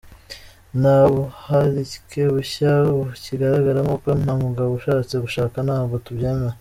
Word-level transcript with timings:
Nta 0.79 0.97
buharike 1.11 2.21
bushya 2.33 2.71
bukigaragara 2.97 3.79
kuko 3.89 4.09
n’umugabo 4.25 4.69
ushatse 4.79 5.15
gushaka 5.23 5.57
ntabwo 5.67 5.95
tubyemera. 6.05 6.57